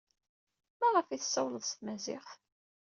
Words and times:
Maɣef 0.79 1.07
ay 1.07 1.19
tessawaled 1.21 1.63
s 1.65 1.71
tmaziɣt? 1.73 2.29